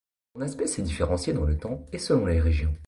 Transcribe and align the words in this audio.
Son 0.33 0.41
aspect 0.41 0.65
s'est 0.65 0.81
différencié 0.81 1.31
dans 1.31 1.43
le 1.43 1.59
temps 1.59 1.85
et 1.93 1.99
selon 1.99 2.25
les 2.25 2.41
régions. 2.41 2.73